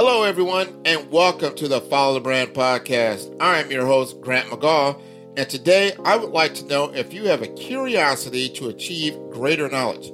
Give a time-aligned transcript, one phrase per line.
[0.00, 3.36] Hello, everyone, and welcome to the Follow the Brand podcast.
[3.40, 5.02] I am your host, Grant McGaugh,
[5.36, 9.68] and today I would like to know if you have a curiosity to achieve greater
[9.68, 10.12] knowledge.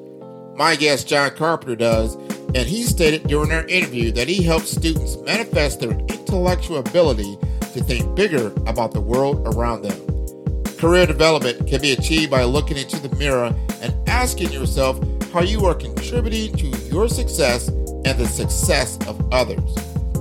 [0.57, 2.15] My guest, John Carpenter, does,
[2.55, 7.85] and he stated during our interview that he helps students manifest their intellectual ability to
[7.85, 10.65] think bigger about the world around them.
[10.79, 14.99] Career development can be achieved by looking into the mirror and asking yourself
[15.31, 17.69] how you are contributing to your success
[18.05, 19.75] and the success of others.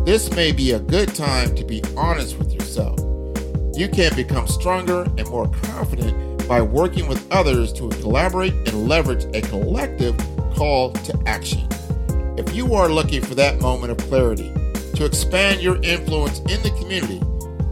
[0.05, 2.99] This may be a good time to be honest with yourself.
[3.75, 9.25] You can become stronger and more confident by working with others to collaborate and leverage
[9.35, 10.17] a collective
[10.55, 11.67] call to action.
[12.37, 14.51] If you are looking for that moment of clarity
[14.95, 17.21] to expand your influence in the community,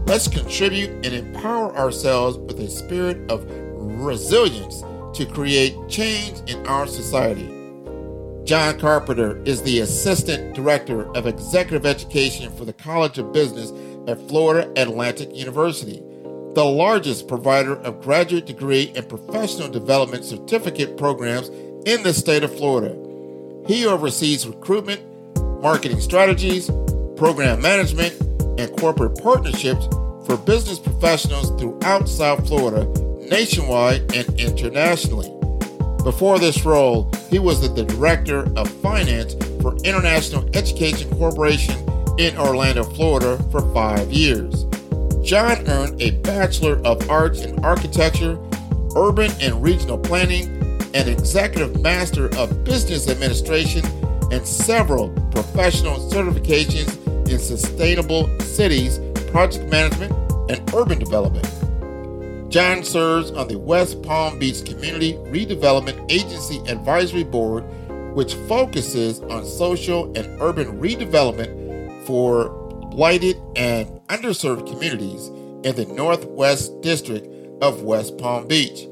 [0.06, 4.82] let's contribute and empower ourselves with a spirit of resilience
[5.16, 7.61] to create change in our society.
[8.52, 13.72] John Carpenter is the Assistant Director of Executive Education for the College of Business
[14.06, 16.02] at Florida Atlantic University,
[16.52, 21.48] the largest provider of graduate degree and professional development certificate programs
[21.86, 22.94] in the state of Florida.
[23.66, 25.00] He oversees recruitment,
[25.62, 26.66] marketing strategies,
[27.16, 28.20] program management,
[28.60, 29.86] and corporate partnerships
[30.26, 32.84] for business professionals throughout South Florida,
[33.30, 35.41] nationwide, and internationally.
[36.04, 41.76] Before this role, he was the Director of Finance for International Education Corporation
[42.18, 44.64] in Orlando, Florida for five years.
[45.22, 48.36] John earned a Bachelor of Arts in Architecture,
[48.96, 50.48] Urban and Regional Planning,
[50.92, 53.84] and Executive Master of Business Administration,
[54.32, 56.98] and several professional certifications
[57.28, 58.98] in sustainable cities,
[59.30, 60.12] project management,
[60.50, 61.46] and urban development.
[62.52, 67.64] John serves on the West Palm Beach Community Redevelopment Agency Advisory Board,
[68.14, 72.50] which focuses on social and urban redevelopment for
[72.90, 75.28] blighted and underserved communities
[75.64, 77.26] in the Northwest District
[77.62, 78.86] of West Palm Beach.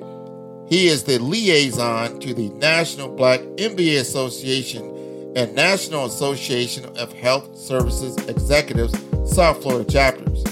[0.66, 7.58] He is the liaison to the National Black MBA Association and National Association of Health
[7.58, 8.94] Services Executives
[9.30, 10.49] South Florida chapters.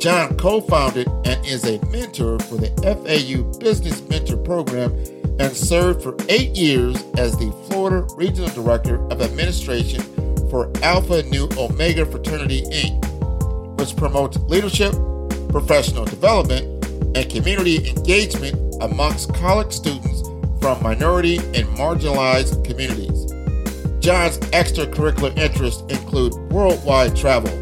[0.00, 4.92] John co founded and is a mentor for the FAU Business Mentor Program
[5.38, 10.00] and served for eight years as the Florida Regional Director of Administration
[10.48, 14.94] for Alpha Nu Omega Fraternity Inc., which promotes leadership,
[15.50, 16.64] professional development,
[17.14, 20.22] and community engagement amongst college students
[20.62, 23.26] from minority and marginalized communities.
[24.02, 27.52] John's extracurricular interests include worldwide travel,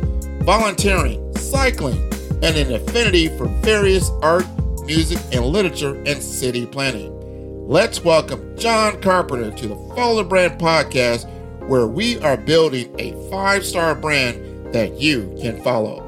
[0.45, 2.09] volunteering, cycling,
[2.41, 4.47] and an affinity for various art,
[4.85, 7.13] music, and literature and city planning.
[7.67, 11.29] Let's welcome John Carpenter to the Follow the Brand podcast,
[11.67, 16.05] where we are building a five star brand that you can follow.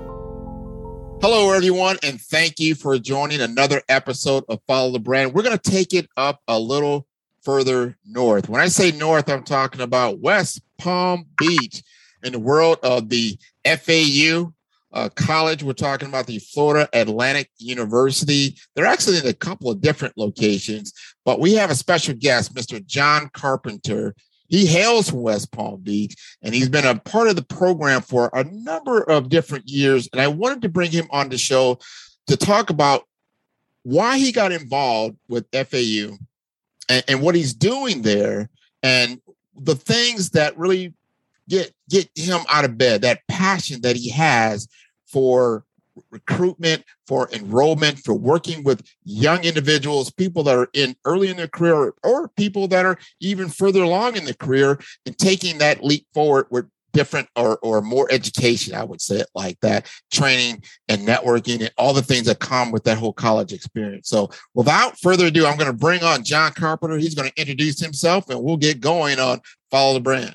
[1.21, 5.35] Hello, everyone, and thank you for joining another episode of Follow the Brand.
[5.35, 7.09] We're going to take it up a little
[7.43, 8.49] further north.
[8.49, 11.83] When I say north, I'm talking about West Palm Beach
[12.23, 13.37] in the world of the
[13.67, 14.53] FAU
[14.93, 15.63] uh, college.
[15.63, 18.57] We're talking about the Florida Atlantic University.
[18.75, 20.93] They're actually in a couple of different locations,
[21.25, 22.85] but we have a special guest, Mr.
[22.85, 24.15] John Carpenter.
[24.49, 28.31] He hails from West Palm Beach and he's been a part of the program for
[28.33, 30.09] a number of different years.
[30.13, 31.79] And I wanted to bring him on the show
[32.27, 33.05] to talk about
[33.85, 36.17] why he got involved with FAU
[36.89, 38.51] and, and what he's doing there
[38.83, 39.21] and
[39.55, 40.95] the things that really
[41.49, 44.69] get get him out of bed, that passion that he has
[45.11, 45.65] for
[46.11, 51.49] recruitment, for enrollment, for working with young individuals, people that are in early in their
[51.49, 56.07] career, or people that are even further along in the career, and taking that leap
[56.15, 61.07] forward with different or or more education, I would say it like that, training and
[61.07, 64.09] networking and all the things that come with that whole college experience.
[64.09, 66.99] So without further ado, I'm going to bring on John Carpenter.
[66.99, 69.41] He's going to introduce himself and we'll get going on
[69.71, 70.35] follow the brand.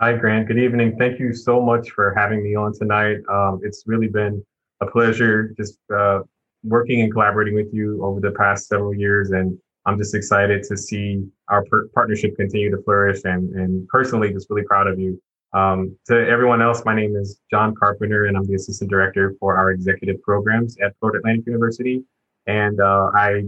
[0.00, 0.46] Hi, Grant.
[0.46, 0.96] Good evening.
[0.96, 3.16] Thank you so much for having me on tonight.
[3.28, 4.46] Um, it's really been
[4.80, 6.20] a pleasure just uh,
[6.62, 9.32] working and collaborating with you over the past several years.
[9.32, 14.32] And I'm just excited to see our per- partnership continue to flourish and, and personally
[14.32, 15.20] just really proud of you.
[15.52, 19.56] Um, to everyone else, my name is John Carpenter and I'm the assistant director for
[19.56, 22.04] our executive programs at Florida Atlantic University.
[22.46, 23.42] And uh, I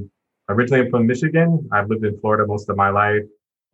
[0.49, 1.69] originally am from Michigan.
[1.70, 3.23] I've lived in Florida most of my life.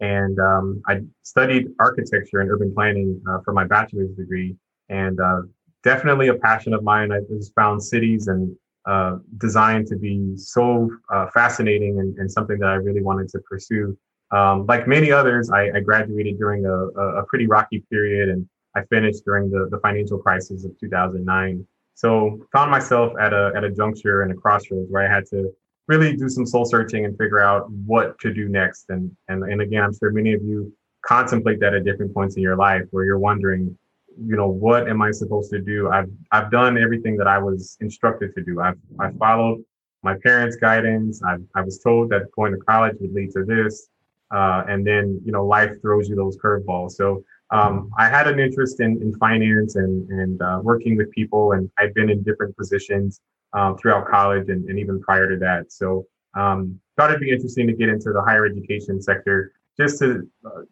[0.01, 4.57] And um, I studied architecture and urban planning uh, for my bachelor's degree.
[4.89, 5.43] And uh,
[5.83, 7.13] definitely a passion of mine.
[7.13, 8.55] I just found cities and
[8.87, 13.41] uh, design to be so uh, fascinating and, and, something that I really wanted to
[13.41, 13.99] pursue.
[14.31, 16.87] Um, like many others, I, I graduated during a,
[17.21, 21.67] a, pretty rocky period and I finished during the, the financial crisis of 2009.
[21.95, 25.51] So found myself at a, at a juncture and a crossroads where I had to
[25.89, 28.87] really do some soul searching and figure out what to do next.
[28.89, 30.73] And, and, and again, I'm sure many of you
[31.07, 33.77] contemplate that at different points in your life where you're wondering,
[34.19, 35.91] you know, what am I supposed to do?
[35.91, 38.61] I've I've done everything that I was instructed to do.
[38.61, 39.63] I've I followed
[40.03, 41.23] my parents' guidance.
[41.23, 43.89] I I was told that going to college would lead to this,
[44.35, 46.93] uh, and then you know life throws you those curveballs.
[46.93, 51.53] So um, I had an interest in in finance and and uh, working with people,
[51.53, 53.21] and I've been in different positions
[53.53, 55.73] um, throughout college and, and even prior to that.
[55.73, 60.29] So um, thought it'd be interesting to get into the higher education sector just to
[60.45, 60.63] uh,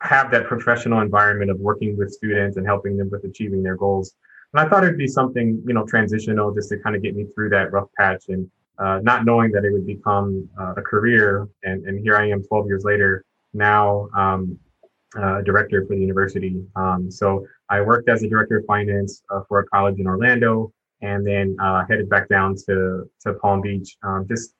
[0.00, 4.14] have that professional environment of working with students and helping them with achieving their goals.
[4.52, 7.26] And I thought it'd be something, you know, transitional just to kind of get me
[7.34, 11.48] through that rough patch and uh, not knowing that it would become uh, a career.
[11.64, 14.58] And, and here I am 12 years later, now um,
[15.16, 16.62] uh, director for the university.
[16.76, 20.72] Um, so I worked as a director of finance uh, for a college in Orlando
[21.02, 24.54] and then uh, headed back down to, to Palm Beach, um, just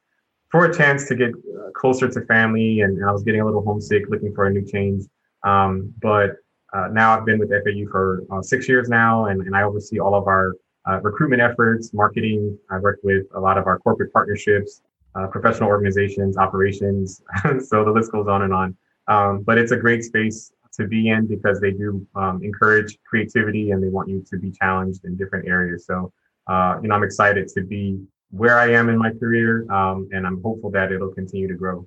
[0.50, 3.46] for a chance to get uh, closer to family, and, and, I was getting a
[3.46, 5.04] little homesick, looking for a new change.
[5.44, 6.32] Um, but
[6.74, 9.98] uh, now I've been with FAU for uh, six years now, and, and I oversee
[9.98, 10.54] all of our
[10.88, 12.58] uh, recruitment efforts, marketing.
[12.70, 14.82] I work with a lot of our corporate partnerships,
[15.14, 17.22] uh, professional organizations, operations.
[17.66, 18.76] so the list goes on and on.
[19.08, 23.72] Um, but it's a great space to be in because they do um, encourage creativity
[23.72, 25.86] and they want you to be challenged in different areas.
[25.86, 26.12] So,
[26.48, 28.00] uh, you know, I'm excited to be
[28.30, 31.86] where I am in my career, um, and I'm hopeful that it'll continue to grow.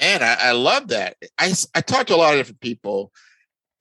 [0.00, 1.16] Man, I, I love that.
[1.38, 3.12] I, I talked to a lot of different people,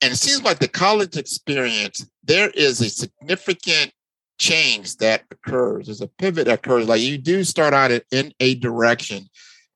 [0.01, 3.91] and it seems like the college experience, there is a significant
[4.37, 5.85] change that occurs.
[5.85, 6.87] There's a pivot that occurs.
[6.87, 9.27] Like you do start out in a direction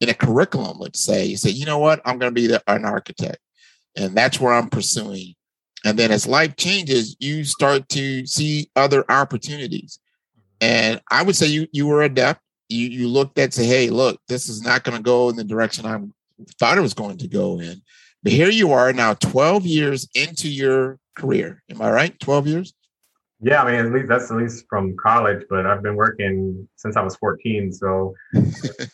[0.02, 1.26] in a curriculum, let's say.
[1.26, 3.40] You say, you know what, I'm going to be an architect,
[3.96, 5.36] and that's where I'm pursuing.
[5.88, 10.00] And then as life changes, you start to see other opportunities.
[10.60, 12.42] And I would say you you were adept.
[12.68, 15.46] You you looked at say, hey, look, this is not going to go in the
[15.46, 16.02] direction I
[16.60, 17.82] thought it was going to go in.
[18.22, 21.64] But here you are now, 12 years into your career.
[21.70, 22.20] Am I right?
[22.20, 22.74] 12 years?
[23.40, 26.98] Yeah, I mean, at least that's at least from college, but I've been working since
[26.98, 27.72] I was 14.
[27.72, 28.40] So I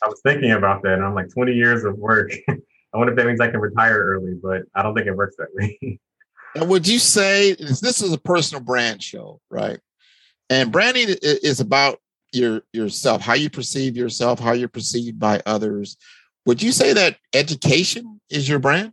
[0.06, 2.32] was thinking about that, and I'm like, 20 years of work.
[2.50, 5.38] I wonder if that means I can retire early, but I don't think it works
[5.38, 6.00] that way.
[6.56, 9.80] and would you say this is a personal brand show, right?
[10.50, 12.00] And branding is about
[12.32, 15.98] your yourself, how you perceive yourself, how you're perceived by others.
[16.46, 18.92] Would you say that education is your brand?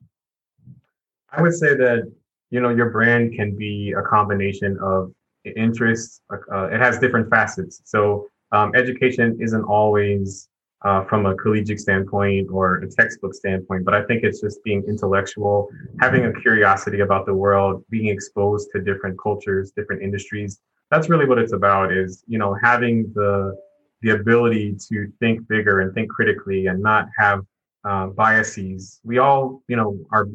[1.30, 2.10] I would say that
[2.50, 5.12] you know your brand can be a combination of
[5.56, 6.20] interests.
[6.30, 7.82] Uh, it has different facets.
[7.84, 10.48] So um, education isn't always
[10.82, 14.82] uh, from a collegiate standpoint or a textbook standpoint, but I think it's just being
[14.88, 15.68] intellectual,
[16.00, 20.60] having a curiosity about the world, being exposed to different cultures, different industries,
[20.90, 23.56] that's really what it's about is you know having the
[24.02, 27.42] the ability to think bigger and think critically and not have
[27.84, 29.00] uh, biases.
[29.04, 30.26] We all you know are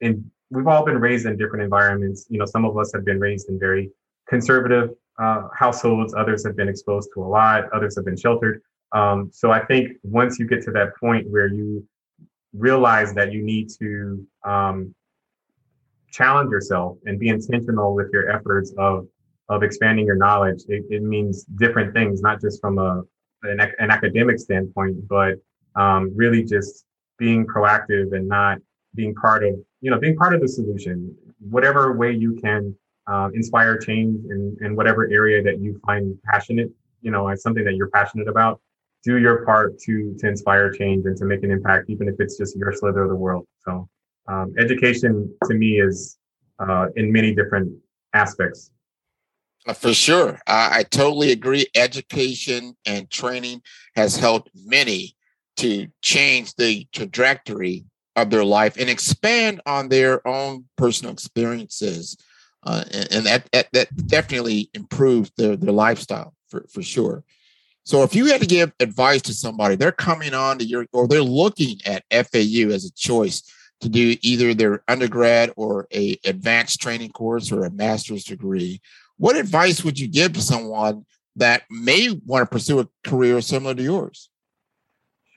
[0.00, 2.26] in we've all been raised in different environments.
[2.30, 3.90] You know some of us have been raised in very
[4.28, 6.14] conservative uh, households.
[6.14, 7.64] Others have been exposed to a lot.
[7.72, 8.62] Others have been sheltered
[8.94, 11.86] um, so i think once you get to that point where you
[12.54, 14.94] realize that you need to um,
[16.14, 19.06] challenge yourself and be intentional with your efforts of
[19.50, 20.62] of expanding your knowledge.
[20.68, 23.02] It, it means different things, not just from a
[23.42, 25.34] an, an academic standpoint, but
[25.76, 26.86] um, really just
[27.18, 28.58] being proactive and not
[28.94, 31.14] being part of you know being part of the solution.
[31.40, 32.74] Whatever way you can
[33.06, 36.70] uh, inspire change in, in whatever area that you find passionate,
[37.02, 38.60] you know, as something that you're passionate about,
[39.04, 42.36] do your part to to inspire change and to make an impact, even if it's
[42.38, 43.46] just your slither of the world.
[43.66, 43.88] So,
[44.28, 46.18] um, education to me is
[46.58, 47.72] uh, in many different
[48.14, 48.70] aspects.
[49.66, 51.66] Uh, for sure, I, I totally agree.
[51.74, 53.62] Education and training
[53.96, 55.16] has helped many
[55.56, 57.84] to change the trajectory
[58.16, 62.16] of their life and expand on their own personal experiences.
[62.62, 67.24] Uh, and, and that, that, that definitely improves their, their lifestyle for, for sure.
[67.84, 71.06] So if you had to give advice to somebody, they're coming on to your or
[71.06, 73.42] they're looking at FAU as a choice
[73.80, 78.80] to do either their undergrad or a advanced training course or a master's degree.
[79.18, 81.04] What advice would you give to someone
[81.36, 84.30] that may want to pursue a career similar to yours?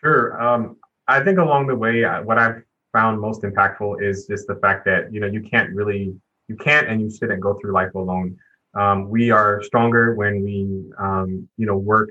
[0.01, 0.41] Sure.
[0.41, 0.77] Um,
[1.07, 2.63] I think along the way, what I've
[2.93, 6.15] found most impactful is just the fact that you know you can't really
[6.47, 8.37] you can't and you shouldn't go through life alone.
[8.73, 12.09] Um, we are stronger when we um, you know work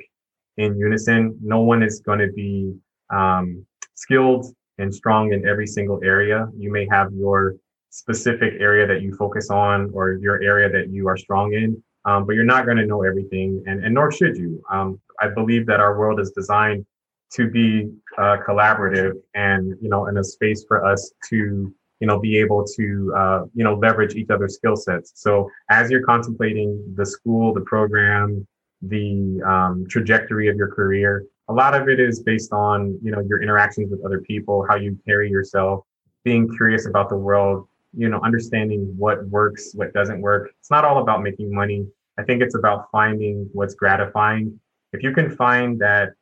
[0.57, 1.39] in unison.
[1.43, 2.75] No one is going to be
[3.11, 4.47] um, skilled
[4.79, 6.49] and strong in every single area.
[6.57, 7.57] You may have your
[7.91, 12.27] specific area that you focus on or your area that you are strong in, um,
[12.27, 14.63] but you're not going to know everything, and, and nor should you.
[14.71, 16.85] Um, I believe that our world is designed
[17.33, 22.19] to be uh, collaborative and you know in a space for us to you know
[22.19, 26.83] be able to uh, you know leverage each other's skill sets so as you're contemplating
[26.97, 28.47] the school the program
[28.83, 31.25] the um, trajectory of your career.
[31.49, 34.76] A lot of it is based on you know your interactions with other people, how
[34.76, 35.85] you carry yourself,
[36.25, 40.50] being curious about the world, you know, understanding what works, what doesn't work.
[40.59, 41.87] It's not all about making money.
[42.18, 44.59] I think it's about finding what's gratifying.
[44.92, 46.14] If you can find that,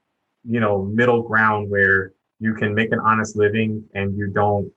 [0.49, 4.71] you know, middle ground where you can make an honest living and you don't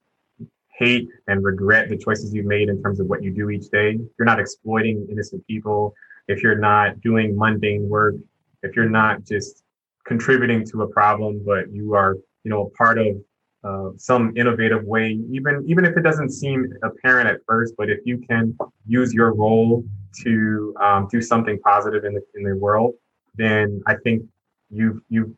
[0.77, 3.98] hate and regret the choices you've made in terms of what you do each day.
[4.17, 5.93] You're not exploiting innocent people
[6.27, 8.15] if you're not doing mundane work,
[8.63, 9.63] if you're not just
[10.05, 13.17] contributing to a problem, but you are, you know, a part of
[13.63, 18.00] uh, some innovative way, even even if it doesn't seem apparent at first, but if
[18.05, 19.84] you can use your role
[20.24, 22.93] to um, do something positive in the in the world,
[23.36, 24.24] then I think
[24.69, 25.36] you you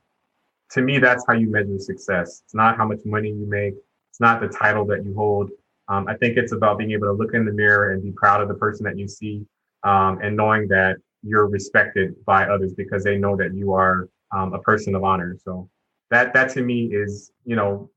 [0.72, 2.42] to me that's how you measure success.
[2.46, 3.74] It's not how much money you make.
[4.10, 5.50] It's not the title that you hold.
[5.88, 8.42] Um, I think it's about being able to look in the mirror and be proud
[8.42, 9.46] of the person that you see
[9.84, 14.54] um, and knowing that you're respected by others because they know that you are um,
[14.54, 15.38] a person of honor.
[15.44, 15.70] So
[16.12, 17.90] that that to me is you know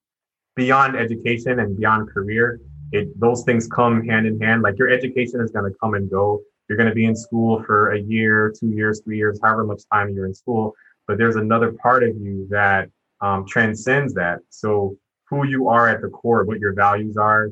[0.57, 2.61] beyond education and beyond career.
[2.93, 4.63] It those things come hand in hand.
[4.63, 6.41] Like your education is going to come and go.
[6.69, 9.83] You're going to be in school for a year, two years, three years, however much
[9.93, 10.75] time you're in school.
[11.07, 12.89] But there's another part of you that
[13.21, 14.41] um, transcends that.
[14.51, 14.97] So
[15.29, 17.51] who you are at the core, what your values are,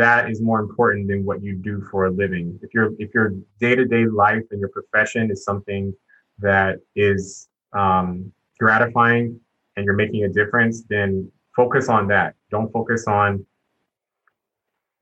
[0.00, 2.58] that is more important than what you do for a living.
[2.62, 5.94] If your if your day to day life and your profession is something
[6.38, 9.38] that is um, gratifying
[9.76, 12.34] and you're making a difference, then focus on that.
[12.50, 13.44] Don't focus on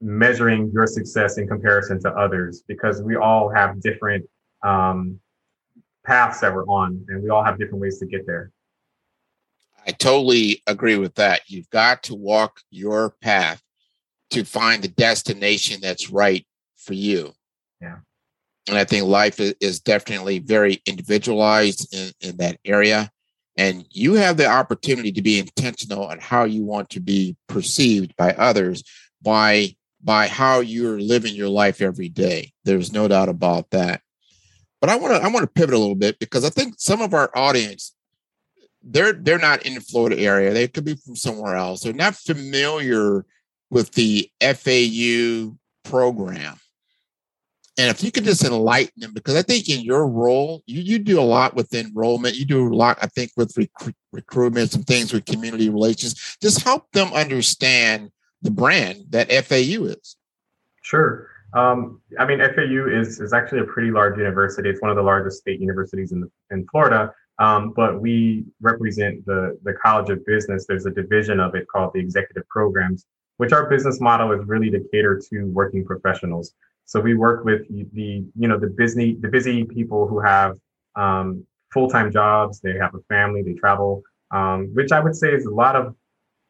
[0.00, 4.28] measuring your success in comparison to others because we all have different
[4.64, 5.20] um,
[6.04, 8.50] paths that we're on and we all have different ways to get there.
[9.86, 11.42] I totally agree with that.
[11.46, 13.62] You've got to walk your path
[14.30, 17.32] to find the destination that's right for you.
[17.80, 17.98] Yeah.
[18.68, 23.10] And I think life is definitely very individualized in, in that area.
[23.56, 28.14] And you have the opportunity to be intentional on how you want to be perceived
[28.16, 28.84] by others
[29.22, 32.52] by by how you're living your life every day.
[32.64, 34.00] There's no doubt about that.
[34.80, 37.00] But I want to I want to pivot a little bit because I think some
[37.00, 37.94] of our audience
[38.82, 40.52] they're they're not in the Florida area.
[40.52, 41.80] They could be from somewhere else.
[41.82, 43.24] They're not familiar
[43.70, 46.56] with the FAU program.
[47.78, 50.98] And if you could just enlighten them, because I think in your role, you, you
[50.98, 54.82] do a lot with enrollment, you do a lot, I think, with rec- recruitment, some
[54.82, 56.36] things with community relations.
[56.42, 58.10] Just help them understand
[58.42, 60.16] the brand that FAU is.
[60.82, 61.28] Sure.
[61.54, 64.68] Um, I mean, FAU is is actually a pretty large university.
[64.68, 67.12] It's one of the largest state universities in the, in Florida.
[67.38, 70.66] Um, but we represent the the College of Business.
[70.66, 73.06] There's a division of it called the Executive Programs,
[73.38, 76.54] which our business model is really to cater to working professionals.
[76.84, 80.56] So we work with the, you know, the busy, the busy people who have
[80.96, 85.44] um, full-time jobs, they have a family, they travel, um, which I would say is
[85.44, 85.94] a lot of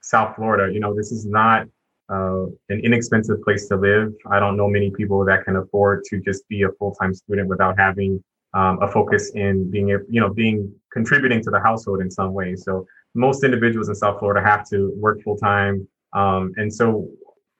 [0.00, 0.72] South Florida.
[0.72, 1.66] You know, this is not
[2.08, 4.14] uh, an inexpensive place to live.
[4.30, 7.48] I don't know many people that can afford to just be a full time student
[7.48, 8.22] without having
[8.54, 12.56] um, a focus in being, you know, being contributing to the household in some way.
[12.56, 17.08] So most individuals in South Florida have to work full time, um, and so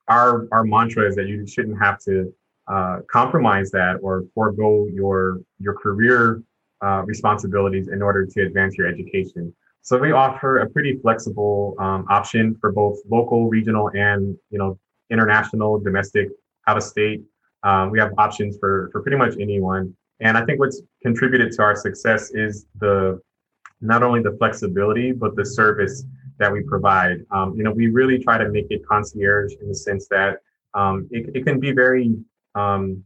[0.09, 2.33] our our mantra is that you shouldn't have to
[2.67, 6.43] uh, compromise that or forego your your career
[6.83, 9.55] uh, responsibilities in order to advance your education.
[9.83, 14.79] So we offer a pretty flexible um, option for both local, regional, and you know
[15.11, 16.29] international, domestic,
[16.67, 17.23] out of state.
[17.63, 19.95] Um, we have options for for pretty much anyone.
[20.21, 23.21] And I think what's contributed to our success is the
[23.81, 26.05] not only the flexibility but the service
[26.39, 27.25] that we provide.
[27.31, 30.39] Um, you know, we really try to make it concierge in the sense that
[30.75, 32.15] um, it, it can be very
[32.55, 33.05] um,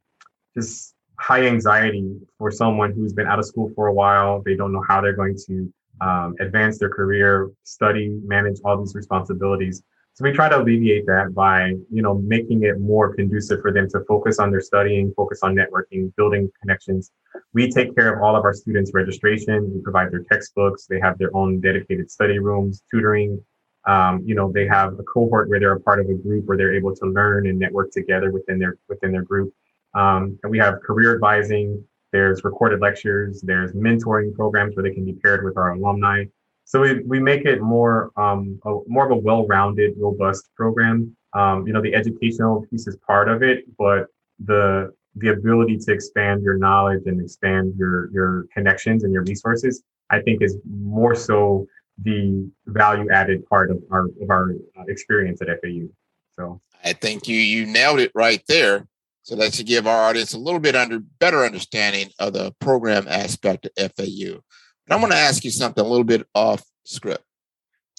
[0.55, 4.43] just high anxiety for someone who's been out of school for a while.
[4.45, 8.95] They don't know how they're going to um, advance their career, study, manage all these
[8.95, 9.83] responsibilities.
[10.15, 13.89] So we try to alleviate that by, you know, making it more conducive for them
[13.91, 17.11] to focus on their studying, focus on networking, building connections.
[17.55, 19.73] We take care of all of our students' registration.
[19.75, 20.87] We provide their textbooks.
[20.87, 23.43] They have their own dedicated study rooms, tutoring.
[23.87, 26.59] Um, you know, they have a cohort where they're a part of a group where
[26.59, 29.53] they're able to learn and network together within their within their group.
[29.95, 31.83] Um, and we have career advising.
[32.13, 33.41] There's recorded lectures.
[33.41, 36.25] There's mentoring programs where they can be paired with our alumni.
[36.73, 41.15] So we, we make it more um, a, more of a well-rounded, robust program.
[41.35, 44.07] Um, you know, the educational piece is part of it, but
[44.43, 49.83] the the ability to expand your knowledge and expand your your connections and your resources,
[50.09, 51.67] I think, is more so
[52.03, 55.89] the value added part of our of our uh, experience at FAU.
[56.31, 58.89] So I think you you nailed it right there.
[59.25, 63.07] So that should give our audience a little bit under better understanding of the program
[63.09, 64.41] aspect of FAU.
[64.87, 67.25] But I'm going to ask you something a little bit off script.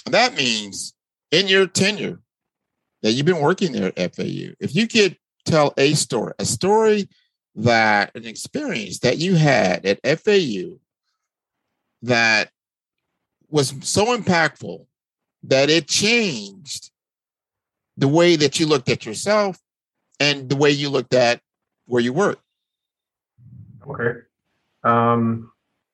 [0.06, 0.94] And that means
[1.32, 2.20] in your tenure
[3.02, 7.08] that you've been working there at FAU, if you could tell a story, a story
[7.56, 10.80] that an experience that you had at FAU
[12.02, 12.50] that
[13.50, 14.86] was so impactful
[15.44, 16.92] that it changed
[17.98, 19.60] the way that you looked at yourself
[20.20, 21.40] and the way you looked at
[21.86, 22.40] where you work.
[23.88, 24.20] Okay.
[24.84, 25.53] Um,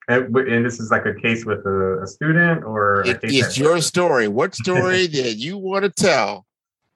[0.10, 3.80] and, and this is like a case with a, a student or it, it's your
[3.80, 4.28] story.
[4.28, 6.46] What story that you want to tell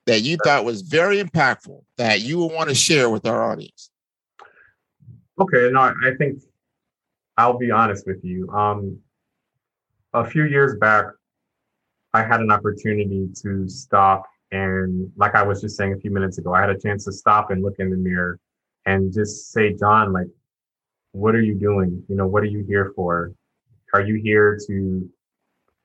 [0.07, 3.91] that you thought was very impactful that you will want to share with our audience?
[5.39, 6.41] Okay, no, I think
[7.37, 8.49] I'll be honest with you.
[8.49, 8.99] Um,
[10.13, 11.05] a few years back,
[12.13, 16.37] I had an opportunity to stop and like I was just saying a few minutes
[16.37, 18.39] ago, I had a chance to stop and look in the mirror
[18.85, 20.27] and just say, John, like,
[21.13, 22.03] what are you doing?
[22.07, 23.31] You know, what are you here for?
[23.93, 25.09] Are you here to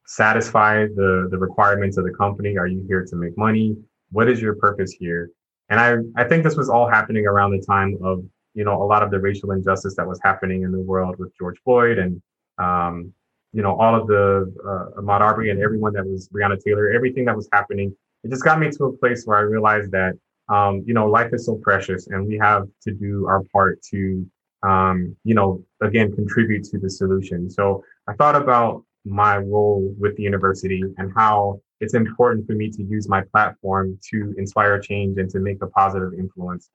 [0.07, 2.59] satisfy the, the requirements of the company?
[2.59, 3.77] Are you here to make money?
[4.11, 5.31] What is your purpose here?
[5.71, 8.85] And I, I think this was all happening around the time of, you know, a
[8.85, 12.23] lot of the racial injustice that was happening in the world with George Floyd and,
[12.59, 13.13] um,
[13.53, 17.27] you know, all of the uh, Ahmaud Arbery and everyone that was Breonna Taylor, everything
[17.27, 20.15] that was happening it just got me to a place where I realized that,
[20.49, 24.27] um, you know, life is so precious and we have to do our part to,
[24.63, 27.51] um, you know, again, contribute to the solution.
[27.51, 32.71] So I thought about my role with the university and how it's important for me
[32.71, 36.71] to use my platform to inspire change and to make a positive influence.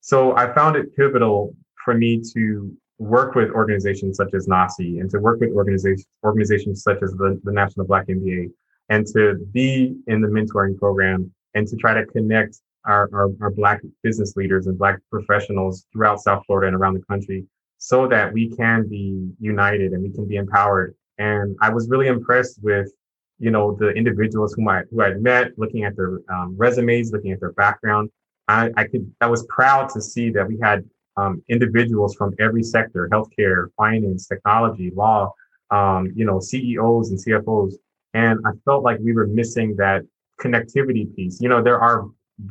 [0.00, 5.10] So I found it pivotal for me to work with organizations such as NAHSE and
[5.10, 8.50] to work with organizations organizations such as the, the National Black MBA
[8.88, 13.50] and to be in the mentoring program and to try to connect our, our, our,
[13.50, 17.44] Black business leaders and Black professionals throughout South Florida and around the country
[17.78, 20.94] so that we can be united and we can be empowered.
[21.18, 22.90] And I was really impressed with,
[23.38, 27.32] you know, the individuals whom I, who I'd met, looking at their um, resumes, looking
[27.32, 28.10] at their background.
[28.48, 30.84] I, I could, I was proud to see that we had
[31.16, 35.32] um, individuals from every sector, healthcare, finance, technology, law,
[35.70, 37.74] um, you know, CEOs and CFOs
[38.16, 40.02] and I felt like we were missing that
[40.40, 41.38] connectivity piece.
[41.40, 42.06] You know, there are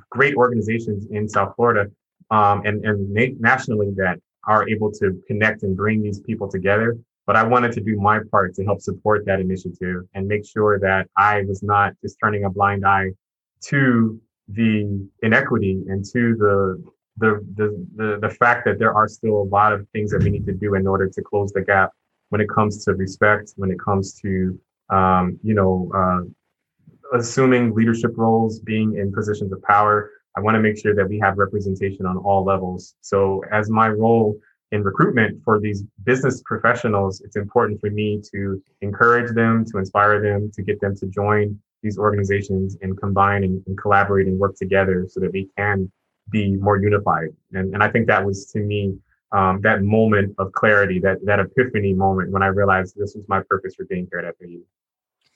[0.10, 1.89] great organizations in South Florida
[2.32, 6.98] um, and, and na- nationally that are able to connect and bring these people together.
[7.26, 10.80] But I wanted to do my part to help support that initiative and make sure
[10.80, 13.10] that I was not just turning a blind eye
[13.65, 16.84] to the inequity and to the
[17.17, 20.30] the, the the the fact that there are still a lot of things that we
[20.30, 21.91] need to do in order to close the gap
[22.30, 26.30] when it comes to respect, when it comes to um, you know, uh,
[27.13, 30.11] assuming leadership roles, being in positions of power.
[30.37, 32.95] I want to make sure that we have representation on all levels.
[33.01, 34.37] So as my role
[34.71, 40.21] in recruitment for these business professionals, it's important for me to encourage them, to inspire
[40.21, 44.55] them, to get them to join these organizations and combine and, and collaborate and work
[44.57, 45.89] together so that we can
[46.31, 47.29] be more unified.
[47.53, 48.97] And, and I think that was to me
[49.31, 53.41] um, that moment of clarity, that that epiphany moment when I realized this was my
[53.49, 54.59] purpose for being here at FAU.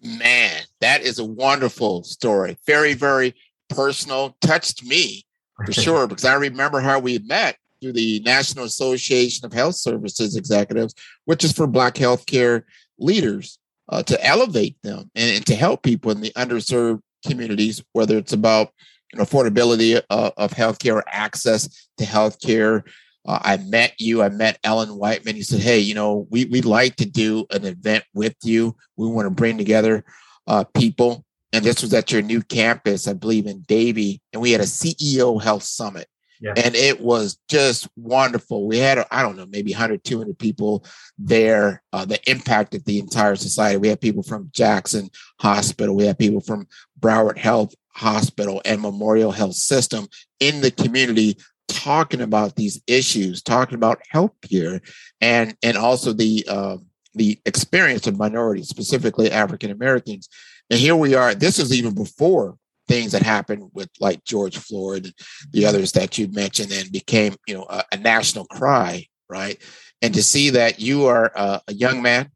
[0.01, 2.57] Man, that is a wonderful story.
[2.65, 3.35] Very, very
[3.69, 4.37] personal.
[4.41, 5.25] Touched me
[5.65, 10.35] for sure because I remember how we met through the National Association of Health Services
[10.35, 10.93] Executives,
[11.25, 12.63] which is for Black healthcare
[12.97, 13.57] leaders
[13.89, 18.33] uh, to elevate them and, and, to help people in the underserved communities, whether it's
[18.33, 18.69] about
[19.11, 22.83] you know, affordability of, of healthcare, access to healthcare.
[23.27, 24.21] Uh, I met you.
[24.21, 25.35] I met Ellen Whiteman.
[25.35, 28.75] He said, "Hey, you know, we we'd like to do an event with you.
[28.97, 30.03] We want to bring together
[30.47, 34.51] uh, people." And this was at your new campus, I believe, in Davie, and we
[34.51, 36.07] had a CEO Health Summit.
[36.41, 36.53] Yeah.
[36.55, 38.65] And it was just wonderful.
[38.65, 40.85] We had, I don't know, maybe 100, 200 people
[41.17, 43.77] there uh, that impacted the entire society.
[43.77, 45.09] We had people from Jackson
[45.41, 45.95] Hospital.
[45.95, 50.07] We had people from Broward Health Hospital and Memorial Health System
[50.39, 51.37] in the community
[51.69, 54.81] talking about these issues, talking about healthcare,
[55.21, 56.77] and and also the uh,
[57.15, 60.27] the experience of minorities, specifically African Americans.
[60.69, 61.33] And here we are.
[61.33, 65.13] This is even before things that happened with like George Floyd and
[65.51, 69.61] the others that you mentioned and became, you know, a, a national cry, right?
[70.01, 72.29] And to see that you are a, a young man,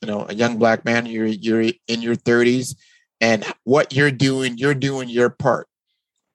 [0.00, 2.74] you know, a young black man, you're you're in your 30s,
[3.20, 5.68] and what you're doing, you're doing your part.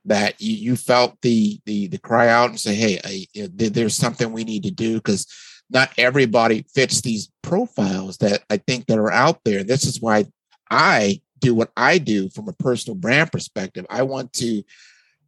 [0.05, 3.95] That you, you felt the the the cry out and say, hey, I, know, there's
[3.95, 5.27] something we need to do because
[5.69, 9.63] not everybody fits these profiles that I think that are out there.
[9.63, 10.25] This is why
[10.69, 13.85] I do what I do from a personal brand perspective.
[13.89, 14.63] I want to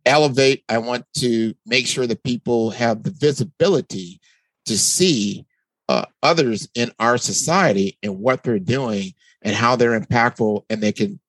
[0.06, 4.20] elevate, I want to make sure that people have the visibility
[4.66, 5.46] to see
[5.90, 10.92] uh, others in our society and what they're doing and how they're impactful and they
[10.92, 11.20] can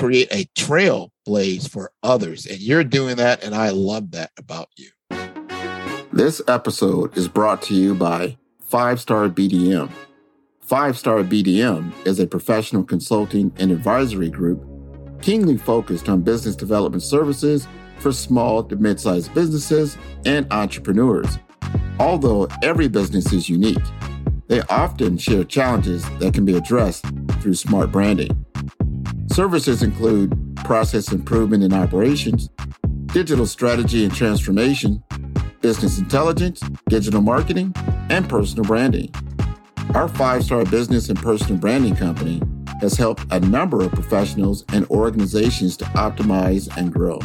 [0.00, 2.46] create a trailblaze for others.
[2.46, 4.88] And you're doing that, and I love that about you.
[6.10, 9.90] This episode is brought to you by Five Star BDM.
[10.62, 14.66] Five Star BDM is a professional consulting and advisory group
[15.20, 21.38] keenly focused on business development services for small to mid sized businesses and entrepreneurs.
[21.98, 23.76] Although every business is unique,
[24.48, 27.04] they often share challenges that can be addressed
[27.42, 28.46] through smart branding.
[29.32, 32.50] Services include process improvement in operations,
[33.06, 35.02] digital strategy and transformation,
[35.60, 37.72] business intelligence, digital marketing,
[38.08, 39.14] and personal branding.
[39.94, 42.42] Our five star business and personal branding company
[42.80, 47.18] has helped a number of professionals and organizations to optimize and grow.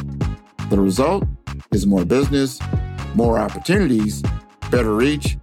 [0.69, 1.23] The result
[1.71, 2.59] is more business,
[3.15, 4.21] more opportunities,
[4.69, 5.37] better reach,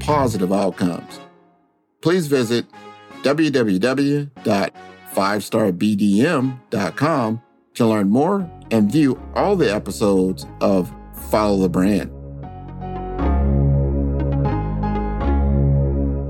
[0.00, 1.20] positive outcomes.
[2.02, 2.66] Please visit
[5.12, 7.42] www.fivestarbdm.com
[7.74, 10.92] to learn more and view all the episodes of
[11.30, 12.10] Follow the Brand.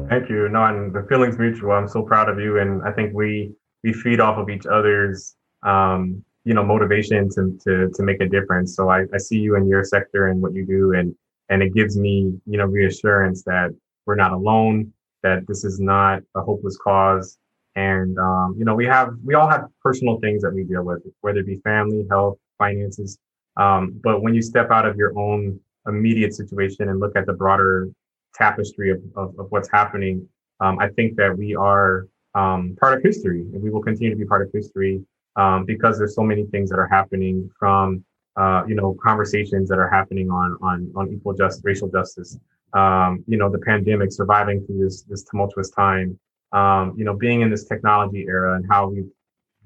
[0.08, 0.48] Thank you.
[0.48, 1.72] No, and the feeling's mutual.
[1.72, 5.34] I'm so proud of you, and I think we we feed off of each other's
[5.62, 8.76] um, you know motivation to to to make a difference.
[8.76, 11.14] So I, I see you in your sector and what you do, and
[11.48, 13.70] and it gives me you know reassurance that
[14.04, 14.92] we're not alone,
[15.22, 17.38] that this is not a hopeless cause,
[17.76, 21.02] and um, you know we have we all have personal things that we deal with,
[21.20, 23.18] whether it be family, health, finances.
[23.56, 27.32] Um, but when you step out of your own immediate situation and look at the
[27.32, 27.90] broader
[28.34, 30.26] tapestry of, of, of what's happening,
[30.60, 34.16] um, I think that we are um, part of history and we will continue to
[34.16, 35.02] be part of history
[35.36, 38.04] um, because there's so many things that are happening from
[38.36, 42.38] uh, you know conversations that are happening on on on equal just racial justice
[42.72, 46.18] um, you know the pandemic surviving through this this tumultuous time
[46.52, 49.10] um, you know being in this technology era and how we've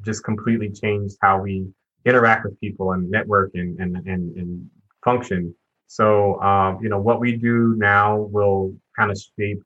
[0.05, 1.67] just completely changed how we
[2.05, 4.71] interact with people and network and and and, and
[5.05, 5.55] function
[5.87, 9.63] so, um, you know, what we do now will kind of shape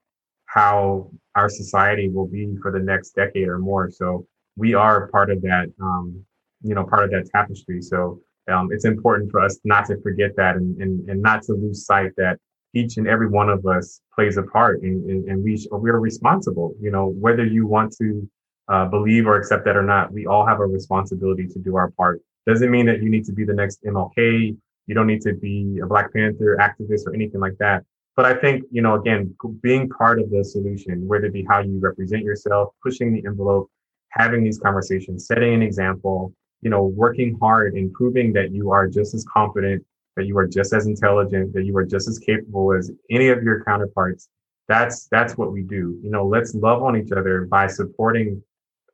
[0.47, 3.91] how our society will be for the next decade or more.
[3.91, 6.25] So we are part of that, um,
[6.63, 7.81] you know, part of that tapestry.
[7.81, 8.21] So
[8.53, 11.87] um, it's important for us not to forget that and, and, and not to lose
[11.87, 12.39] sight that
[12.75, 16.01] each and every one of us plays a part and, and, and we, we are
[16.01, 18.29] responsible, you know, whether you want to
[18.69, 21.91] uh, believe or accept that or not, we all have a responsibility to do our
[21.91, 22.21] part.
[22.47, 24.57] Doesn't mean that you need to be the next MLK
[24.91, 27.85] you don't need to be a Black Panther activist or anything like that.
[28.17, 31.61] But I think, you know, again, being part of the solution, whether it be how
[31.61, 33.71] you represent yourself, pushing the envelope,
[34.09, 38.89] having these conversations, setting an example, you know, working hard and proving that you are
[38.89, 39.85] just as competent,
[40.21, 43.43] that you are just as intelligent, that you are just as capable as any of
[43.43, 44.29] your counterparts.
[44.69, 45.99] That's that's what we do.
[46.03, 48.43] You know, let's love on each other by supporting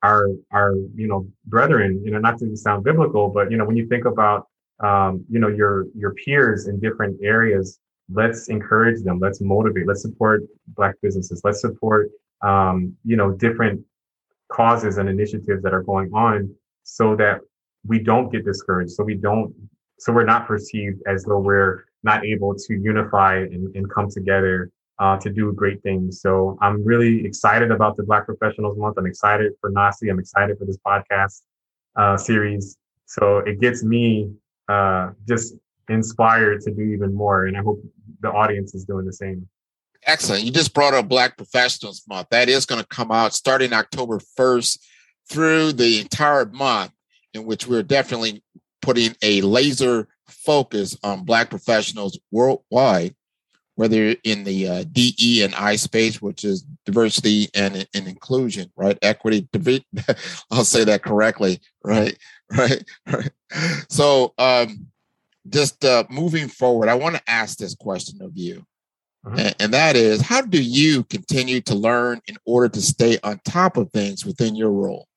[0.05, 2.01] our our you know brethren.
[2.05, 4.47] You know, not to sound biblical, but you know, when you think about
[4.79, 9.19] um, you know your your peers in different areas, let's encourage them.
[9.19, 9.89] Let's motivate.
[9.89, 11.41] Let's support Black businesses.
[11.43, 12.11] Let's support
[12.43, 13.85] um, you know different
[14.53, 17.41] causes and initiatives that are going on, so that
[17.85, 18.93] we don't get discouraged.
[18.93, 19.53] So we don't.
[19.99, 24.71] So we're not perceived as though we're not able to unify and, and come together
[24.99, 26.21] uh, to do great things.
[26.21, 28.97] So I'm really excited about the Black Professionals Month.
[28.99, 30.11] I'm excited for NAHSE.
[30.11, 31.43] I'm excited for this podcast
[31.97, 32.77] uh, series.
[33.07, 34.31] So it gets me
[34.69, 35.55] uh, just
[35.89, 37.47] inspired to do even more.
[37.47, 37.83] And I hope
[38.21, 39.49] the audience is doing the same.
[40.05, 40.45] Excellent.
[40.45, 42.29] You just brought up Black Professionals Month.
[42.31, 44.79] That is going to come out starting October 1st
[45.29, 46.93] through the entire month,
[47.35, 48.43] in which we're definitely
[48.87, 53.17] putting a laser focus on Black professionals worldwide
[53.77, 58.99] whether in the uh, DE and I space, which is diversity and, and inclusion, right?
[59.03, 59.47] Equity,
[60.51, 62.17] I'll say that correctly, right?
[62.57, 62.85] Right.
[63.09, 63.31] right.
[63.89, 64.87] So, um,
[65.49, 68.65] just uh, moving forward, I want to ask this question of you.
[69.25, 69.39] Mm-hmm.
[69.41, 73.41] And, and that is how do you continue to learn in order to stay on
[73.45, 75.09] top of things within your role?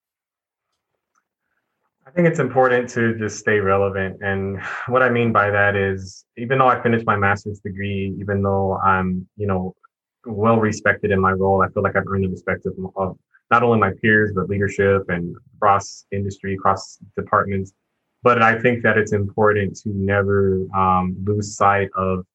[2.09, 4.17] I think it's important to just stay relevant.
[4.21, 8.41] And what I mean by that is, even though I finished my master's degree, even
[8.41, 9.75] though I'm, you know,
[10.25, 13.15] well respected in my role, I feel like I've earned the respect of, of
[13.51, 17.73] not only my peers, but leadership and cross industry, cross departments.
[18.23, 22.25] But I think that it's important to never um, lose sight of,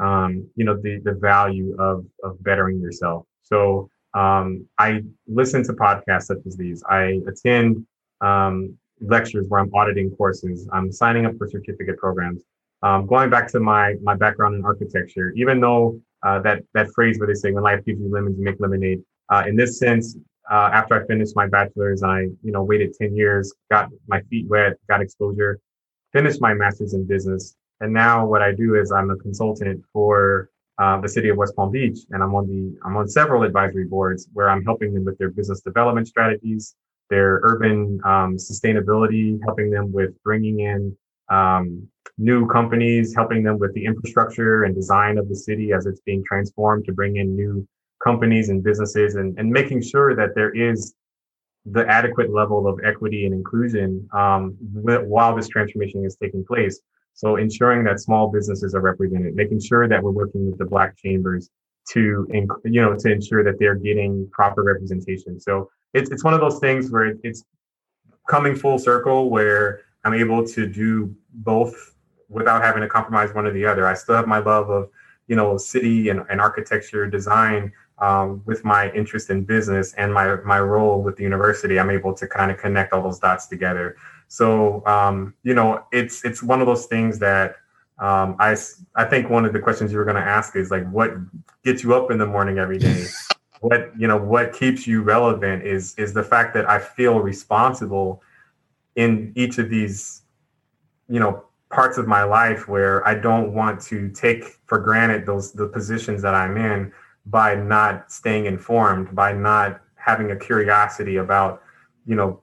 [0.00, 3.26] um, you know, the, the value of, of bettering yourself.
[3.42, 6.82] So um, I listen to podcasts such as these.
[6.90, 7.86] I attend
[8.20, 10.68] um, lectures where I'm auditing courses.
[10.72, 12.42] I'm signing up for certificate programs.
[12.82, 17.18] Um, going back to my my background in architecture, even though uh, that that phrase
[17.18, 19.02] where they say when life gives you lemons, you make lemonade.
[19.28, 20.16] Uh, in this sense,
[20.50, 24.48] uh, after I finished my bachelor's, I you know waited ten years, got my feet
[24.48, 25.60] wet, got exposure,
[26.12, 30.50] finished my master's in business, and now what I do is I'm a consultant for
[30.78, 33.84] uh, the city of West Palm Beach, and I'm on the I'm on several advisory
[33.84, 36.74] boards where I'm helping them with their business development strategies,
[37.10, 40.96] their urban um, sustainability, helping them with bringing in
[41.28, 41.86] um,
[42.18, 46.22] new companies, helping them with the infrastructure and design of the city as it's being
[46.26, 47.66] transformed to bring in new
[48.02, 50.94] companies and businesses and, and making sure that there is
[51.66, 56.80] the adequate level of equity and inclusion um, while this transformation is taking place.
[57.14, 60.96] So ensuring that small businesses are represented, making sure that we're working with the Black
[60.96, 61.50] chambers
[61.92, 62.26] to,
[62.64, 65.40] you know, to ensure that they're getting proper representation.
[65.40, 67.44] So it's it's one of those things where it's
[68.28, 71.94] coming full circle where I'm able to do both
[72.28, 73.86] without having to compromise one or the other.
[73.86, 74.88] I still have my love of
[75.26, 80.36] you know city and, and architecture design um, with my interest in business and my
[80.36, 81.78] my role with the university.
[81.78, 83.96] I'm able to kind of connect all those dots together.
[84.28, 87.56] So um, you know it's it's one of those things that
[88.00, 88.56] um, I
[88.96, 91.12] I think one of the questions you were going to ask is like what
[91.64, 93.06] gets you up in the morning every day.
[93.60, 98.22] what you know what keeps you relevant is is the fact that I feel responsible
[98.96, 100.22] in each of these
[101.08, 105.52] you know parts of my life where I don't want to take for granted those
[105.52, 106.92] the positions that I'm in
[107.26, 111.62] by not staying informed, by not having a curiosity about
[112.06, 112.40] you know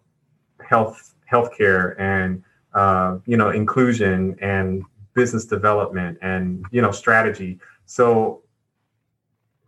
[0.63, 2.43] health healthcare and
[2.75, 4.83] uh, you know inclusion and
[5.17, 7.59] business development and you know strategy.
[7.85, 8.43] So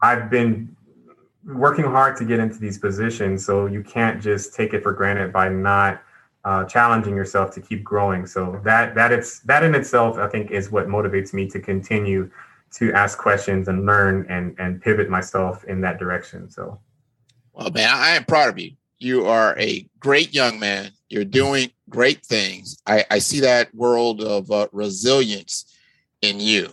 [0.02, 0.74] I've been
[1.44, 3.46] working hard to get into these positions.
[3.46, 6.04] So you can't just take it for granted by not
[6.46, 8.28] uh, challenging yourself to keep growing.
[8.28, 12.30] So that that it's that in itself, I think, is what motivates me to continue
[12.74, 16.50] to ask questions and learn and and pivot myself in that direction.
[16.50, 16.80] So,
[17.54, 18.74] well, man, I am proud of you.
[19.00, 20.92] You are a great young man.
[21.10, 22.78] You're doing great things.
[22.86, 25.76] I, I see that world of uh, resilience
[26.22, 26.70] in you.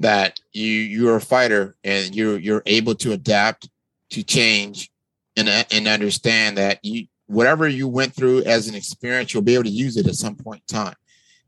[0.00, 3.68] That you you're a fighter and you're you're able to adapt
[4.10, 4.90] to change
[5.36, 9.54] and uh, and understand that you whatever you went through as an experience, you'll be
[9.54, 10.94] able to use it at some point in time.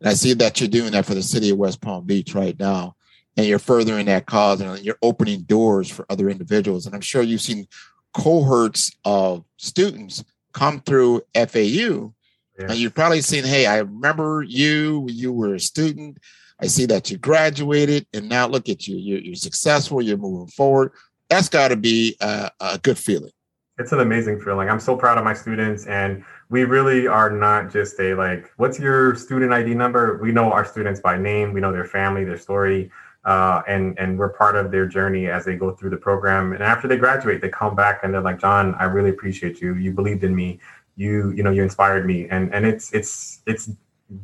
[0.00, 2.58] And I see that you're doing that for the city of West Palm Beach right
[2.58, 2.96] now.
[3.36, 6.86] And you're furthering that cause and you're opening doors for other individuals.
[6.86, 7.66] And I'm sure you've seen
[8.12, 12.12] cohorts of students come through FAU.
[12.56, 16.18] And you've probably seen, hey, I remember you, you were a student.
[16.60, 18.96] I see that you graduated, and now look at you.
[18.96, 20.92] You're, you're successful, you're moving forward
[21.28, 23.30] that's got to be a, a good feeling.
[23.78, 24.68] It's an amazing feeling.
[24.68, 28.78] I'm so proud of my students, and we really are not just a like, what's
[28.78, 30.18] your student ID number?
[30.22, 31.52] We know our students by name.
[31.52, 32.92] We know their family, their story,
[33.24, 36.52] uh, and and we're part of their journey as they go through the program.
[36.52, 39.74] And after they graduate, they come back and they're like, John, I really appreciate you.
[39.74, 40.60] You believed in me.
[40.96, 42.28] you you know you inspired me.
[42.28, 43.70] And and it's it's it's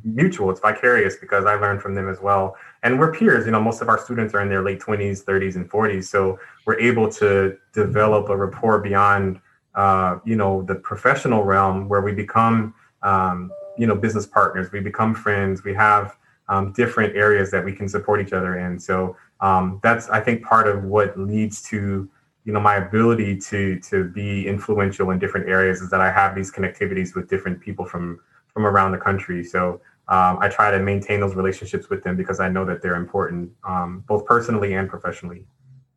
[0.05, 0.51] mutual.
[0.51, 2.57] It's vicarious because i learned from them as well.
[2.83, 3.47] And we're peers.
[3.47, 6.39] You know most of our students are in their late 20s 30s and 40s so
[6.67, 9.41] we're able to develop a rapport beyond
[9.75, 14.71] uh, you know the professional realm where we become um, you know business partners.
[14.73, 15.65] We become friends.
[15.65, 16.17] We have
[16.51, 20.43] um, different areas that we can support each other in so um, that's i think
[20.43, 22.09] part of what leads to
[22.45, 26.35] you know my ability to to be influential in different areas is that I have
[26.35, 28.21] these connectivities with different people from
[28.53, 29.45] from around the country.
[29.45, 32.97] So um, I try to maintain those relationships with them because I know that they're
[32.97, 35.45] important, um, both personally and professionally.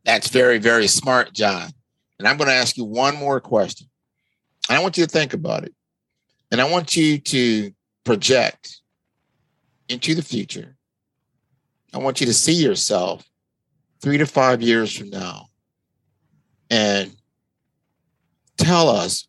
[0.04, 1.70] That's very very smart, John.
[2.18, 3.88] And I'm going to ask you one more question.
[4.68, 5.74] I want you to think about it,
[6.50, 7.72] and I want you to
[8.04, 8.80] project
[9.88, 10.76] into the future.
[11.92, 13.24] I want you to see yourself
[14.00, 15.46] three to five years from now
[16.70, 17.14] and
[18.56, 19.28] tell us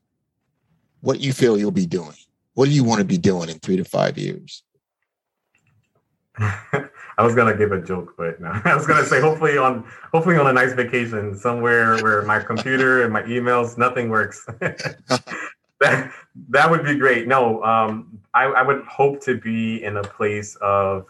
[1.01, 2.15] what you feel you'll be doing.
[2.53, 4.63] What do you want to be doing in three to five years?
[7.17, 8.49] I was gonna give a joke, but no.
[8.65, 13.03] I was gonna say hopefully on hopefully on a nice vacation somewhere where my computer
[13.03, 14.45] and my emails nothing works.
[15.81, 16.11] that
[16.49, 17.27] that would be great.
[17.27, 21.05] No, um, I, I, would hope to be in a place of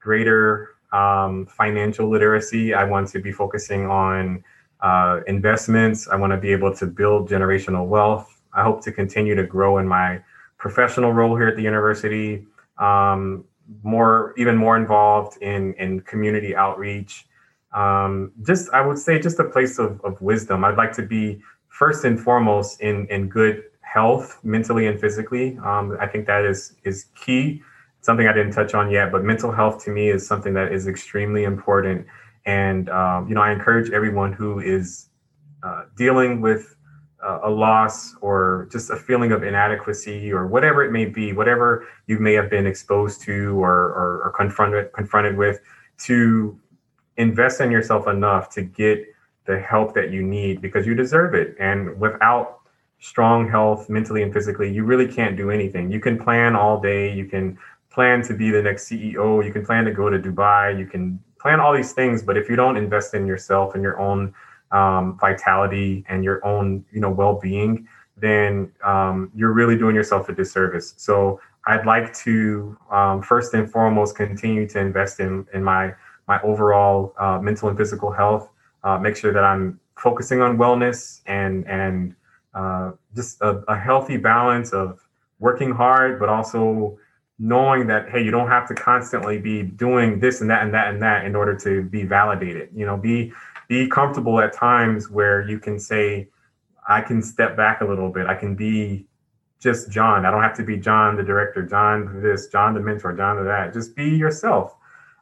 [0.00, 2.74] greater um, financial literacy.
[2.74, 4.42] I want to be focusing on
[4.80, 6.08] uh, investments.
[6.08, 8.40] I want to be able to build generational wealth.
[8.52, 10.20] I hope to continue to grow in my
[10.56, 12.46] professional role here at the university.
[12.78, 13.44] Um,
[13.82, 17.26] more, even more involved in in community outreach.
[17.74, 20.64] Um, just, I would say, just a place of, of wisdom.
[20.64, 25.58] I'd like to be first and foremost in in good health, mentally and physically.
[25.64, 27.62] Um, I think that is is key.
[28.00, 30.86] Something I didn't touch on yet, but mental health to me is something that is
[30.86, 32.06] extremely important
[32.48, 35.10] and um, you know, I encourage everyone who is
[35.62, 36.76] uh, dealing with
[37.22, 41.86] uh, a loss or just a feeling of inadequacy or whatever it may be, whatever
[42.06, 45.60] you may have been exposed to or, or, or confronted confronted with,
[45.98, 46.58] to
[47.18, 49.04] invest in yourself enough to get
[49.44, 51.54] the help that you need because you deserve it.
[51.60, 52.60] And without
[52.98, 55.90] strong health, mentally and physically, you really can't do anything.
[55.90, 57.12] You can plan all day.
[57.12, 57.58] You can
[57.90, 59.44] plan to be the next CEO.
[59.44, 60.78] You can plan to go to Dubai.
[60.78, 63.98] You can plan all these things, but if you don't invest in yourself and your
[64.00, 64.34] own
[64.72, 70.34] um, vitality and your own, you know, well-being, then um, you're really doing yourself a
[70.34, 70.94] disservice.
[70.96, 75.94] So I'd like to um, first and foremost continue to invest in in my
[76.26, 78.50] my overall uh, mental and physical health.
[78.82, 82.14] Uh, make sure that I'm focusing on wellness and and
[82.54, 85.00] uh, just a, a healthy balance of
[85.38, 86.98] working hard, but also
[87.38, 90.88] knowing that hey you don't have to constantly be doing this and that and that
[90.88, 92.68] and that in order to be validated.
[92.74, 93.32] You know be
[93.68, 96.28] be comfortable at times where you can say
[96.88, 98.26] i can step back a little bit.
[98.26, 99.06] I can be
[99.60, 100.24] just john.
[100.24, 103.44] I don't have to be john the director john this john the mentor john the
[103.44, 103.72] that.
[103.72, 104.74] Just be yourself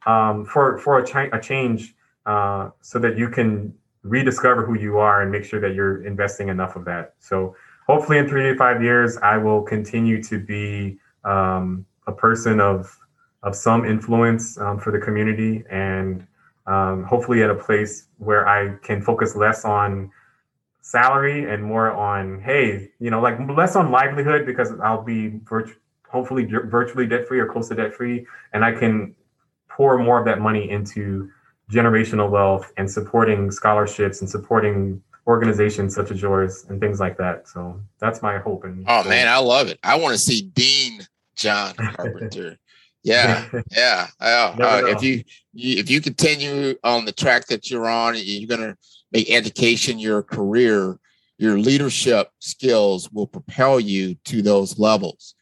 [0.07, 3.75] um, for for a, cha- a change uh, so that you can
[4.09, 7.15] rediscover who you are and make sure that you're investing enough of that.
[7.19, 7.55] So
[7.87, 12.97] hopefully in three to five years i will continue to be um, a person of
[13.43, 16.27] of some influence um, for the community and
[16.67, 20.11] um, hopefully at a place where I can focus less on
[20.81, 25.77] salary and more on hey you know like less on livelihood because I'll be virt-
[26.09, 29.15] hopefully virtually debt free or close to debt free and I can
[29.69, 31.31] pour more of that money into
[31.71, 37.49] generational wealth and supporting scholarships and supporting organizations such as yours and things like that.
[37.49, 38.65] So that's my hope.
[38.65, 39.79] And oh man, I love it.
[39.83, 42.57] I want to see Dean John Carpenter.
[43.03, 44.09] Yeah, yeah.
[44.21, 48.49] Uh, uh, if you, you if you continue on the track that you're on, you're
[48.49, 48.77] going to
[49.13, 50.99] make education your career.
[51.39, 55.35] Your leadership skills will propel you to those levels,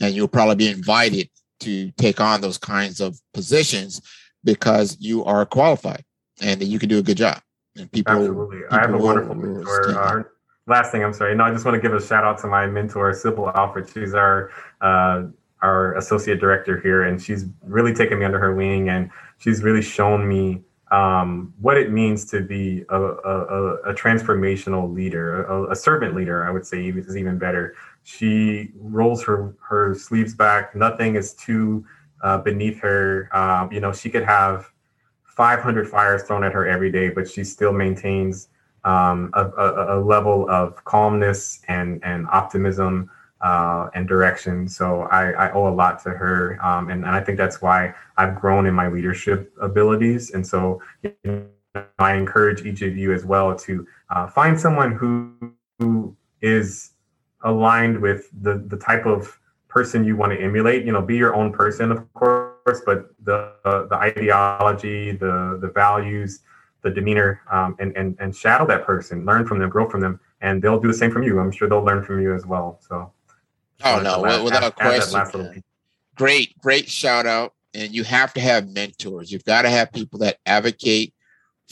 [0.00, 1.28] and you'll probably be invited
[1.60, 4.00] to take on those kinds of positions
[4.44, 6.04] because you are qualified
[6.40, 7.40] and that you can do a good job.
[7.76, 8.58] And people, absolutely.
[8.58, 9.98] People I have a wonderful mentor.
[9.98, 10.22] Uh,
[10.66, 11.34] last thing, I'm sorry.
[11.34, 13.88] No, I just want to give a shout out to my mentor, Sybil Alfred.
[13.92, 14.50] She's our
[14.80, 15.24] uh,
[15.62, 19.82] our associate director here, and she's really taken me under her wing, and she's really
[19.82, 25.76] shown me um, what it means to be a, a, a transformational leader, a, a,
[25.76, 26.44] servant leader.
[26.44, 27.74] I would say is even better.
[28.02, 30.76] She rolls her her sleeves back.
[30.76, 31.86] Nothing is too
[32.22, 33.28] uh, beneath her.
[33.32, 34.70] Um, you know, she could have
[35.24, 38.48] 500 fires thrown at her every day, but she still maintains
[38.84, 43.08] um, a, a, a, level of calmness and, and optimism
[43.40, 44.68] uh, and direction.
[44.68, 46.58] So I, I, owe a lot to her.
[46.64, 50.30] Um, and, and I think that's why I've grown in my leadership abilities.
[50.30, 51.46] And so you know,
[52.00, 55.32] I encourage each of you as well to uh, find someone who,
[55.78, 56.92] who is
[57.44, 59.38] aligned with the the type of
[59.72, 60.84] person you want to emulate.
[60.84, 65.68] You know, be your own person, of course, but the uh, the ideology, the the
[65.68, 66.40] values,
[66.82, 70.20] the demeanor, um, and and and shadow that person, learn from them, grow from them,
[70.40, 71.40] and they'll do the same from you.
[71.40, 72.78] I'm sure they'll learn from you as well.
[72.86, 73.12] So,
[73.84, 75.20] oh no, last, without add, question.
[75.20, 75.62] Add
[76.16, 77.54] great, great shout out.
[77.74, 79.32] And you have to have mentors.
[79.32, 81.14] You've got to have people that advocate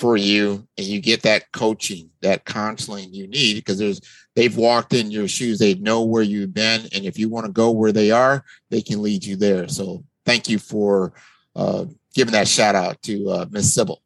[0.01, 4.01] for you and you get that coaching that counseling you need because there's
[4.35, 5.59] they've walked in your shoes.
[5.59, 8.81] They know where you've been and if you want to go where they are they
[8.81, 9.69] can lead you there.
[9.69, 11.13] So thank you for
[11.55, 11.85] uh,
[12.15, 14.01] giving that shout out to uh, miss sybil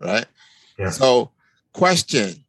[0.00, 0.26] right?
[0.80, 0.90] Yeah.
[0.90, 1.30] so
[1.72, 2.44] question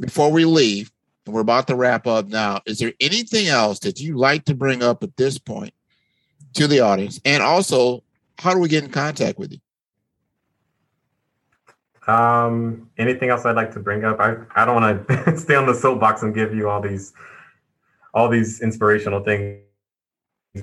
[0.00, 0.90] before we leave
[1.26, 4.54] and we're about to wrap up now is there anything else that you like to
[4.54, 5.74] bring up at this point
[6.54, 7.20] to the audience?
[7.26, 8.02] And also
[8.38, 9.58] how do we get in contact with you
[12.08, 14.18] um, anything else I'd like to bring up?
[14.18, 17.12] I, I don't want to stay on the soapbox and give you all these
[18.14, 19.60] all these inspirational things.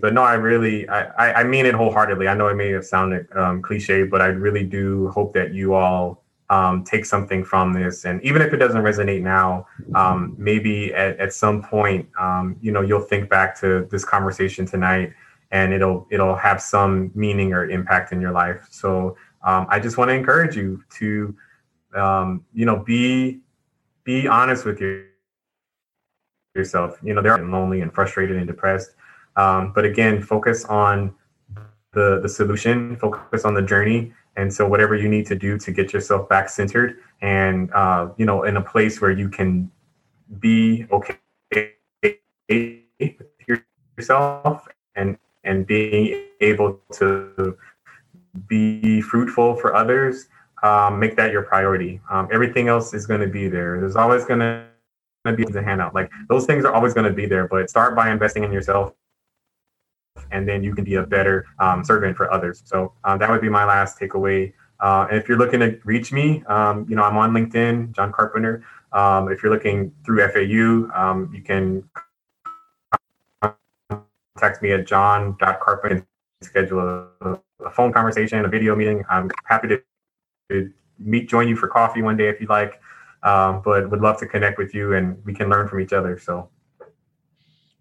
[0.01, 2.27] But no, I really I, I mean it wholeheartedly.
[2.27, 5.75] I know it may have sounded um, cliche, but I really do hope that you
[5.75, 8.05] all um, take something from this.
[8.05, 12.71] And even if it doesn't resonate now, um, maybe at, at some point, um, you
[12.71, 15.13] know, you'll think back to this conversation tonight
[15.51, 18.67] and it'll it'll have some meaning or impact in your life.
[18.71, 19.15] So
[19.45, 21.35] um, I just want to encourage you to,
[21.95, 23.39] um, you know, be
[24.03, 25.05] be honest with your,
[26.55, 26.97] yourself.
[27.01, 28.91] You know, they're lonely and frustrated and depressed,
[29.35, 31.13] um, but again, focus on
[31.93, 32.97] the the solution.
[32.97, 34.11] Focus on the journey.
[34.37, 38.25] And so, whatever you need to do to get yourself back centered and uh, you
[38.25, 39.71] know in a place where you can
[40.39, 41.17] be okay
[42.01, 43.21] with
[43.97, 47.57] yourself and and being able to
[48.47, 50.27] be fruitful for others,
[50.63, 52.01] um, make that your priority.
[52.09, 53.79] Um, everything else is going to be there.
[53.79, 54.65] There's always going to
[55.36, 55.95] be a handout.
[55.95, 58.93] Like those things are always going to be there, but start by investing in yourself
[60.31, 62.61] and then you can be a better um, servant for others.
[62.65, 64.53] So um, that would be my last takeaway.
[64.79, 68.11] Uh, and if you're looking to reach me, um, you know, I'm on LinkedIn, John
[68.11, 68.63] Carpenter.
[68.91, 71.89] Um, if you're looking through FAU, you can
[74.38, 76.05] contact me at john.carpenter
[76.41, 77.07] schedule
[77.64, 79.03] a, phone conversation, a video meeting.
[79.10, 79.82] I'm happy to,
[80.49, 82.80] to, meet, join you for coffee one day if you'd like.
[83.24, 86.18] Um, but would love to connect with you and we can learn from each other.
[86.20, 86.49] So.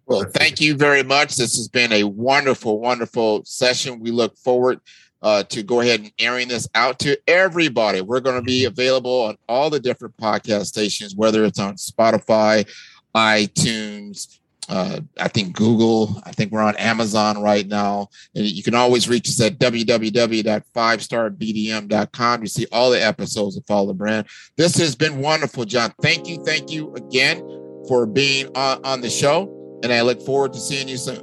[0.06, 1.36] Well, thank you very much.
[1.36, 4.00] This has been a wonderful, wonderful session.
[4.00, 4.80] We look forward
[5.22, 8.02] uh, to go ahead and airing this out to everybody.
[8.02, 12.68] We're going to be available on all the different podcast stations, whether it's on Spotify,
[13.14, 16.20] iTunes, uh, I think Google.
[16.24, 18.08] I think we're on Amazon right now.
[18.34, 22.40] And you can always reach us at www.fivestarbdm.com.
[22.40, 24.26] You see all the episodes of Follow the Brand.
[24.56, 25.92] This has been wonderful, John.
[26.00, 26.44] Thank you.
[26.44, 27.40] Thank you again
[27.88, 29.50] for being on, on the show.
[29.82, 31.22] And I look forward to seeing you soon.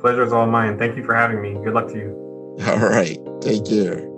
[0.00, 0.78] Pleasure is all mine.
[0.78, 1.54] Thank you for having me.
[1.62, 2.16] Good luck to you.
[2.66, 3.18] All right.
[3.40, 4.09] Take care.